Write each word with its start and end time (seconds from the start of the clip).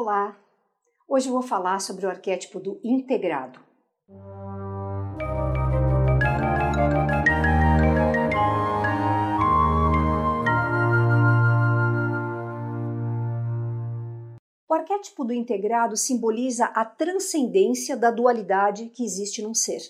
Olá! 0.00 0.38
Hoje 1.08 1.28
vou 1.28 1.42
falar 1.42 1.80
sobre 1.80 2.06
o 2.06 2.08
arquétipo 2.08 2.60
do 2.60 2.80
integrado. 2.84 3.58
O 14.68 14.72
arquétipo 14.72 15.24
do 15.24 15.32
integrado 15.32 15.96
simboliza 15.96 16.66
a 16.66 16.84
transcendência 16.84 17.96
da 17.96 18.12
dualidade 18.12 18.90
que 18.90 19.04
existe 19.04 19.42
num 19.42 19.52
ser. 19.52 19.80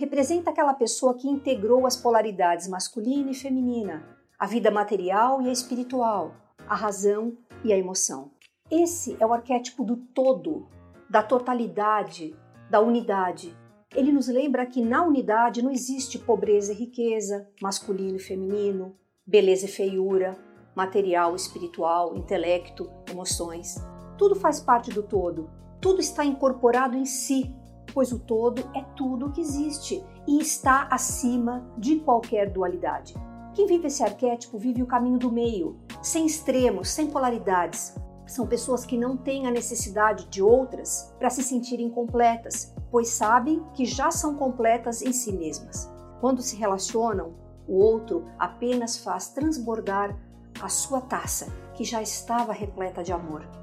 Representa 0.00 0.48
aquela 0.48 0.72
pessoa 0.72 1.12
que 1.12 1.28
integrou 1.28 1.86
as 1.86 1.94
polaridades 1.94 2.66
masculina 2.66 3.32
e 3.32 3.34
feminina, 3.34 4.02
a 4.38 4.46
vida 4.46 4.70
material 4.70 5.42
e 5.42 5.48
a 5.50 5.52
espiritual, 5.52 6.34
a 6.66 6.74
razão 6.74 7.36
e 7.62 7.70
a 7.70 7.76
emoção. 7.76 8.30
Esse 8.70 9.14
é 9.20 9.26
o 9.26 9.32
arquétipo 9.34 9.84
do 9.84 9.96
todo, 9.98 10.66
da 11.10 11.22
totalidade, 11.22 12.34
da 12.70 12.80
unidade. 12.80 13.54
Ele 13.94 14.10
nos 14.10 14.26
lembra 14.26 14.64
que 14.64 14.82
na 14.82 15.04
unidade 15.04 15.60
não 15.60 15.70
existe 15.70 16.18
pobreza 16.18 16.72
e 16.72 16.76
riqueza, 16.76 17.46
masculino 17.60 18.16
e 18.16 18.20
feminino, 18.20 18.96
beleza 19.26 19.66
e 19.66 19.68
feiura, 19.68 20.34
material, 20.74 21.36
espiritual, 21.36 22.16
intelecto, 22.16 22.90
emoções. 23.10 23.74
Tudo 24.16 24.34
faz 24.34 24.60
parte 24.60 24.90
do 24.90 25.02
todo, 25.02 25.50
tudo 25.78 26.00
está 26.00 26.24
incorporado 26.24 26.96
em 26.96 27.04
si, 27.04 27.54
pois 27.92 28.12
o 28.12 28.18
todo 28.18 28.62
é 28.74 28.82
tudo 28.96 29.26
o 29.26 29.32
que 29.32 29.40
existe 29.40 30.02
e 30.26 30.40
está 30.40 30.88
acima 30.90 31.66
de 31.76 31.96
qualquer 31.96 32.50
dualidade. 32.50 33.14
Quem 33.54 33.66
vive 33.66 33.88
esse 33.88 34.02
arquétipo 34.02 34.58
vive 34.58 34.82
o 34.82 34.86
caminho 34.86 35.18
do 35.18 35.30
meio, 35.30 35.76
sem 36.02 36.24
extremos, 36.24 36.88
sem 36.88 37.08
polaridades. 37.08 37.94
São 38.26 38.46
pessoas 38.46 38.86
que 38.86 38.96
não 38.96 39.16
têm 39.16 39.46
a 39.46 39.50
necessidade 39.50 40.26
de 40.28 40.40
outras 40.40 41.12
para 41.18 41.30
se 41.30 41.42
sentirem 41.42 41.90
completas, 41.90 42.72
pois 42.90 43.08
sabem 43.08 43.62
que 43.74 43.84
já 43.84 44.10
são 44.10 44.36
completas 44.36 45.02
em 45.02 45.12
si 45.12 45.32
mesmas. 45.32 45.90
Quando 46.20 46.42
se 46.42 46.56
relacionam, 46.56 47.34
o 47.66 47.76
outro 47.76 48.24
apenas 48.38 48.96
faz 48.98 49.28
transbordar 49.28 50.16
a 50.60 50.68
sua 50.68 51.00
taça, 51.00 51.46
que 51.74 51.84
já 51.84 52.00
estava 52.02 52.52
repleta 52.52 53.02
de 53.02 53.12
amor. 53.12 53.59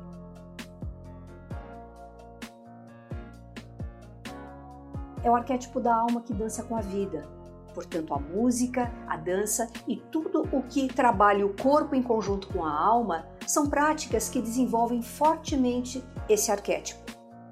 É 5.27 5.31
o 5.31 5.35
arquétipo 5.35 5.79
da 5.79 5.95
alma 5.95 6.21
que 6.21 6.33
dança 6.33 6.63
com 6.63 6.75
a 6.75 6.81
vida. 6.81 7.27
Portanto, 7.73 8.13
a 8.13 8.19
música, 8.19 8.91
a 9.07 9.17
dança 9.17 9.67
e 9.87 9.97
tudo 9.97 10.47
o 10.51 10.63
que 10.63 10.87
trabalha 10.87 11.45
o 11.45 11.53
corpo 11.53 11.93
em 11.93 12.01
conjunto 12.01 12.47
com 12.47 12.65
a 12.65 12.71
alma 12.71 13.27
são 13.45 13.69
práticas 13.69 14.29
que 14.29 14.41
desenvolvem 14.41 15.01
fortemente 15.01 16.03
esse 16.27 16.51
arquétipo. 16.51 16.99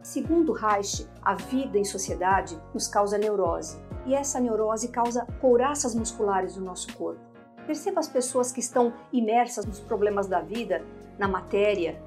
Segundo 0.02 0.52
Reich, 0.52 1.08
a 1.22 1.36
vida 1.36 1.78
em 1.78 1.84
sociedade 1.84 2.59
nos 2.73 2.88
causa 2.88 3.18
neurose, 3.18 3.78
e 4.06 4.16
essa 4.16 4.40
neurose 4.40 4.88
causa 4.88 5.28
couraças 5.42 5.94
musculares 5.94 6.56
no 6.56 6.66
nosso 6.66 6.96
corpo. 6.96 7.22
Perceba 7.66 8.00
as 8.00 8.08
pessoas 8.08 8.52
que 8.52 8.59
estão 8.59 8.94
imersas 9.12 9.66
nos 9.66 9.80
problemas 9.80 10.28
da 10.28 10.42
vida, 10.42 10.84
na 11.18 11.28
matéria. 11.28 12.02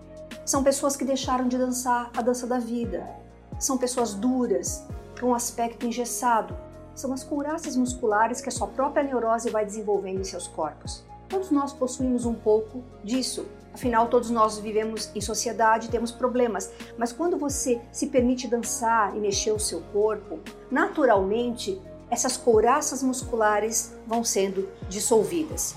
São 0.44 0.62
pessoas 0.62 0.96
que 0.96 1.04
deixaram 1.04 1.48
de 1.48 1.58
dançar 1.58 2.10
a 2.16 2.22
dança 2.22 2.46
da 2.46 2.58
vida. 2.58 3.27
São 3.58 3.76
pessoas 3.76 4.14
duras, 4.14 4.84
com 5.20 5.34
aspecto 5.34 5.86
engessado. 5.86 6.56
São 6.94 7.12
as 7.12 7.24
couraças 7.24 7.76
musculares 7.76 8.40
que 8.40 8.48
a 8.48 8.52
sua 8.52 8.68
própria 8.68 9.02
neurose 9.02 9.50
vai 9.50 9.64
desenvolvendo 9.64 10.20
em 10.20 10.24
seus 10.24 10.46
corpos. 10.46 11.04
Todos 11.28 11.50
nós 11.50 11.72
possuímos 11.72 12.24
um 12.24 12.34
pouco 12.34 12.82
disso. 13.04 13.46
Afinal, 13.74 14.08
todos 14.08 14.30
nós 14.30 14.58
vivemos 14.58 15.10
em 15.14 15.20
sociedade, 15.20 15.90
temos 15.90 16.10
problemas. 16.10 16.70
Mas 16.96 17.12
quando 17.12 17.36
você 17.36 17.80
se 17.92 18.06
permite 18.06 18.48
dançar 18.48 19.14
e 19.16 19.20
mexer 19.20 19.52
o 19.52 19.58
seu 19.58 19.80
corpo, 19.92 20.40
naturalmente 20.70 21.80
essas 22.10 22.36
couraças 22.36 23.02
musculares 23.02 23.94
vão 24.06 24.24
sendo 24.24 24.68
dissolvidas. 24.88 25.74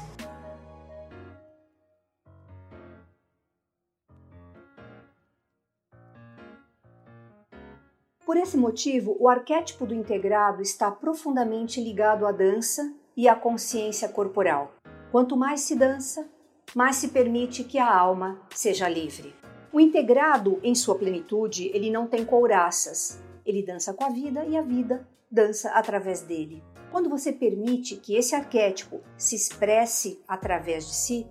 Por 8.32 8.38
esse 8.38 8.56
motivo, 8.56 9.18
o 9.20 9.28
arquétipo 9.28 9.86
do 9.86 9.94
integrado 9.94 10.62
está 10.62 10.90
profundamente 10.90 11.84
ligado 11.84 12.26
à 12.26 12.32
dança 12.32 12.96
e 13.14 13.28
à 13.28 13.36
consciência 13.36 14.08
corporal. 14.08 14.72
Quanto 15.12 15.36
mais 15.36 15.60
se 15.60 15.76
dança, 15.76 16.26
mais 16.74 16.96
se 16.96 17.10
permite 17.10 17.66
que 17.66 17.78
a 17.78 17.94
alma 17.94 18.40
seja 18.56 18.88
livre. 18.88 19.36
O 19.74 19.82
integrado, 19.82 20.62
em 20.64 20.74
sua 20.74 20.96
plenitude, 20.96 21.72
ele 21.74 21.92
não 21.92 22.08
tem 22.08 22.24
couraças. 22.24 23.22
Ele 23.46 23.66
dança 23.66 23.94
com 23.94 24.06
a 24.06 24.10
vida 24.10 24.46
e 24.46 24.56
a 24.56 24.62
vida 24.62 25.06
dança 25.30 25.70
através 25.72 26.22
dele. 26.22 26.64
Quando 26.90 27.10
você 27.10 27.34
permite 27.34 27.98
que 27.98 28.16
esse 28.16 28.34
arquétipo 28.34 29.02
se 29.18 29.36
expresse 29.36 30.24
através 30.26 30.88
de 30.88 30.96
si, 30.96 31.28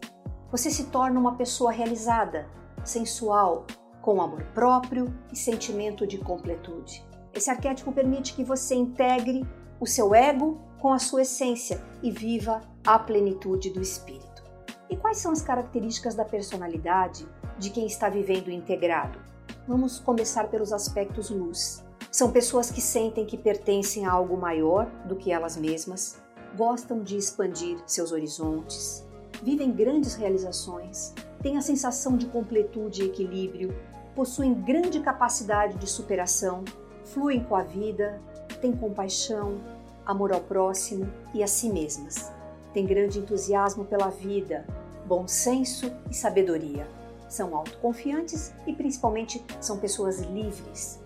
você 0.50 0.71
se 0.71 0.91
torna 0.91 1.19
uma 1.19 1.34
pessoa 1.37 1.72
realizada, 1.72 2.47
sensual, 2.84 3.65
com 4.00 4.21
amor 4.21 4.44
próprio 4.55 5.12
e 5.33 5.37
sentimento 5.37 6.06
de 6.06 6.19
completude. 6.19 7.05
Esse 7.33 7.50
arquétipo 7.50 7.93
permite 7.93 8.34
que 8.34 8.44
você 8.44 8.75
integre 8.75 9.47
o 9.78 9.87
seu 9.87 10.15
ego 10.15 10.61
com 10.78 10.93
a 10.93 10.99
sua 10.99 11.22
essência 11.22 11.81
e 12.03 12.10
viva 12.10 12.60
a 12.84 12.99
plenitude 12.99 13.71
do 13.71 13.81
espírito. 13.81 14.43
E 14.89 14.97
quais 14.97 15.19
são 15.19 15.31
as 15.31 15.43
características 15.43 16.15
da 16.15 16.25
personalidade 16.25 17.27
de 17.59 17.71
quem 17.71 17.87
está 17.87 18.09
vivendo 18.09 18.50
integrado? 18.50 19.21
Vamos 19.69 20.00
começar 20.00 20.49
pelos 20.49 20.72
aspectos 20.72 21.31
luz. 21.31 21.84
São 22.10 22.33
pessoas 22.33 22.71
que 22.71 22.81
sentem 22.81 23.25
que 23.25 23.39
pertencem 23.39 24.05
a 24.05 24.12
algo 24.12 24.37
maior 24.37 24.91
do 25.05 25.15
que 25.15 25.31
elas 25.31 25.56
mesmas, 25.56 26.21
gostam 26.56 27.03
de 27.03 27.16
expandir 27.16 27.78
seus 27.87 28.10
horizontes, 28.10 29.06
vivem 29.43 29.71
grandes 29.71 30.15
realizações, 30.15 31.15
têm 31.41 31.56
a 31.56 31.60
sensação 31.60 32.16
de 32.16 32.27
completude 32.27 33.03
e 33.03 33.06
equilíbrio, 33.06 33.75
possuem 34.20 34.53
grande 34.53 35.00
capacidade 35.00 35.78
de 35.78 35.86
superação, 35.86 36.62
fluem 37.06 37.42
com 37.42 37.56
a 37.56 37.62
vida, 37.62 38.20
têm 38.60 38.70
compaixão, 38.70 39.58
amor 40.04 40.31
ao 40.31 40.42
próximo 40.42 41.10
e 41.32 41.42
a 41.42 41.47
si 41.47 41.70
mesmas. 41.70 42.30
Têm 42.75 42.84
grande 42.84 43.19
entusiasmo 43.19 43.82
pela 43.86 44.10
vida, 44.10 44.66
bom 45.06 45.26
senso 45.26 45.91
e 46.10 46.14
sabedoria. 46.14 46.86
São 47.30 47.56
autoconfiantes 47.56 48.53
e 48.66 48.75
principalmente 48.75 49.42
são 49.59 49.78
pessoas 49.78 50.20
livres. 50.20 51.00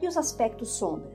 E 0.00 0.06
os 0.06 0.16
aspectos 0.16 0.68
sombra? 0.68 1.10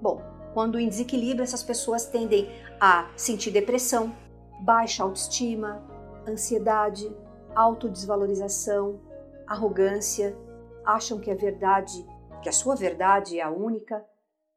Bom, 0.00 0.22
quando 0.54 0.78
em 0.78 0.88
desequilíbrio, 0.88 1.42
essas 1.42 1.64
pessoas 1.64 2.06
tendem 2.06 2.48
a 2.80 3.10
sentir 3.16 3.50
depressão, 3.50 4.14
baixa 4.62 5.02
autoestima, 5.02 5.82
ansiedade, 6.26 7.14
autodesvalorização, 7.54 9.00
arrogância, 9.46 10.36
acham 10.84 11.18
que 11.18 11.30
a 11.30 11.34
verdade, 11.34 12.06
que 12.42 12.48
a 12.48 12.52
sua 12.52 12.76
verdade 12.76 13.38
é 13.38 13.42
a 13.42 13.50
única 13.50 14.04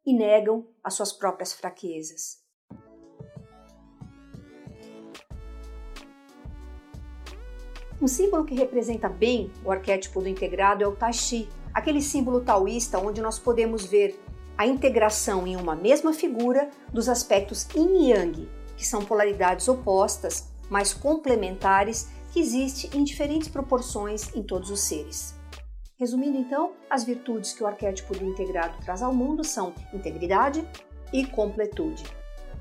e 0.05 0.13
negam 0.13 0.67
as 0.83 0.93
suas 0.93 1.11
próprias 1.11 1.53
fraquezas. 1.53 2.43
Um 7.99 8.07
símbolo 8.07 8.45
que 8.45 8.53
representa 8.53 9.09
bem 9.09 9.51
o 9.63 9.71
arquétipo 9.71 10.21
do 10.21 10.29
integrado 10.29 10.83
é 10.83 10.87
o 10.87 10.95
Tashi, 10.95 11.49
aquele 11.73 12.01
símbolo 12.01 12.41
taoísta 12.41 12.99
onde 12.99 13.21
nós 13.21 13.39
podemos 13.39 13.85
ver 13.85 14.19
a 14.57 14.67
integração 14.67 15.47
em 15.47 15.55
uma 15.55 15.75
mesma 15.75 16.13
figura 16.13 16.69
dos 16.93 17.09
aspectos 17.09 17.67
yin 17.73 17.95
e 17.95 18.11
yang, 18.11 18.49
que 18.75 18.85
são 18.85 19.03
polaridades 19.03 19.67
opostas, 19.67 20.49
mas 20.69 20.93
complementares, 20.93 22.09
que 22.31 22.39
existem 22.39 22.89
em 22.99 23.03
diferentes 23.03 23.47
proporções 23.47 24.35
em 24.35 24.43
todos 24.43 24.69
os 24.69 24.81
seres. 24.81 25.35
Resumindo 25.97 26.37
então, 26.37 26.73
as 26.89 27.05
virtudes 27.05 27.53
que 27.53 27.63
o 27.63 27.67
arquétipo 27.67 28.13
do 28.13 28.25
integrado 28.25 28.77
traz 28.83 29.01
ao 29.01 29.13
mundo 29.13 29.43
são 29.43 29.73
integridade 29.93 30.67
e 31.13 31.25
completude. 31.25 32.03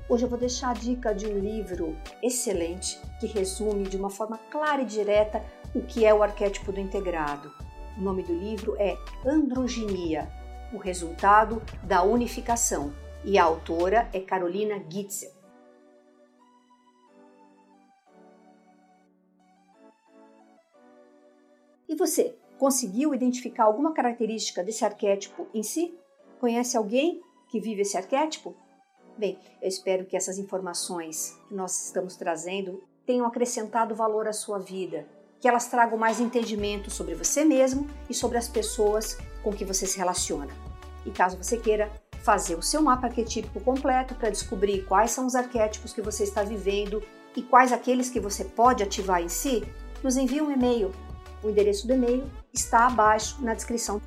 Hoje 0.07 0.23
eu 0.23 0.29
vou 0.29 0.39
deixar 0.39 0.69
a 0.69 0.73
dica 0.73 1.13
de 1.13 1.25
um 1.25 1.39
livro 1.39 1.97
excelente 2.23 2.97
que 3.19 3.25
resume 3.25 3.83
de 3.83 3.97
uma 3.97 4.09
forma 4.09 4.37
clara 4.49 4.83
e 4.83 4.85
direta 4.85 5.43
o 5.73 5.81
que 5.81 6.05
é 6.05 6.13
o 6.13 6.23
arquétipo 6.23 6.71
do 6.71 6.79
integrado. 6.79 7.51
O 7.97 8.01
nome 8.01 8.23
do 8.23 8.33
livro 8.33 8.75
é 8.77 8.95
Androginia, 9.25 10.31
o 10.71 10.77
resultado 10.77 11.61
da 11.83 12.03
unificação, 12.03 12.93
e 13.23 13.37
a 13.37 13.43
autora 13.43 14.07
é 14.13 14.19
Carolina 14.19 14.81
Gitzel. 14.89 15.31
E 21.95 21.97
você, 21.97 22.35
Conseguiu 22.57 23.13
identificar 23.13 23.65
alguma 23.65 23.93
característica 23.93 24.63
desse 24.63 24.85
arquétipo 24.85 25.47
em 25.53 25.61
si? 25.61 25.93
Conhece 26.39 26.77
alguém 26.77 27.21
que 27.49 27.59
vive 27.59 27.81
esse 27.81 27.97
arquétipo? 27.97 28.55
Bem, 29.17 29.37
eu 29.61 29.67
espero 29.67 30.05
que 30.05 30.15
essas 30.15 30.37
informações 30.37 31.37
que 31.47 31.55
nós 31.55 31.85
estamos 31.85 32.15
trazendo 32.15 32.81
tenham 33.05 33.25
acrescentado 33.25 33.93
valor 33.93 34.27
à 34.27 34.33
sua 34.33 34.57
vida, 34.57 35.05
que 35.39 35.47
elas 35.47 35.67
tragam 35.67 35.97
mais 35.97 36.19
entendimento 36.19 36.89
sobre 36.89 37.13
você 37.13 37.43
mesmo 37.43 37.87
e 38.09 38.13
sobre 38.13 38.37
as 38.37 38.47
pessoas 38.47 39.17
com 39.43 39.51
que 39.51 39.65
você 39.65 39.85
se 39.85 39.97
relaciona. 39.97 40.53
E 41.05 41.11
caso 41.11 41.37
você 41.37 41.57
queira 41.57 41.91
fazer 42.23 42.55
o 42.55 42.63
seu 42.63 42.81
mapa 42.81 43.07
arquetípico 43.07 43.59
completo 43.61 44.15
para 44.15 44.29
descobrir 44.29 44.85
quais 44.85 45.11
são 45.11 45.25
os 45.25 45.35
arquétipos 45.35 45.93
que 45.93 46.01
você 46.01 46.23
está 46.23 46.41
vivendo 46.41 47.03
e 47.35 47.41
quais 47.41 47.71
aqueles 47.71 48.09
que 48.09 48.19
você 48.19 48.45
pode 48.45 48.81
ativar 48.81 49.21
em 49.21 49.29
si, 49.29 49.61
nos 50.01 50.15
envie 50.15 50.41
um 50.41 50.51
e-mail. 50.51 50.91
O 51.45 51.49
endereço 51.51 51.85
do 51.85 51.93
e-mail 51.93 52.27
está 52.51 52.87
abaixo 52.87 53.39
na 53.39 53.53
descrição. 53.53 54.01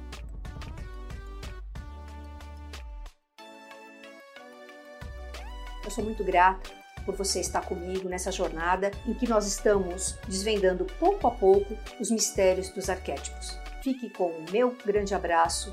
Eu 5.85 5.91
sou 5.93 6.03
muito 6.03 6.25
grata 6.25 6.69
por 7.07 7.15
você 7.15 7.39
estar 7.39 7.65
comigo 7.65 8.09
nessa 8.09 8.33
jornada 8.33 8.91
em 9.07 9.15
que 9.15 9.29
nós 9.29 9.47
estamos 9.47 10.19
desvendando 10.27 10.85
pouco 10.99 11.29
a 11.29 11.31
pouco 11.31 11.79
os 12.01 12.11
mistérios 12.11 12.71
dos 12.71 12.91
arquétipos. 12.91 13.57
Fique 13.85 14.11
com 14.11 14.31
o 14.31 14.45
meu 14.51 14.77
grande 14.85 15.15
abraço 15.15 15.73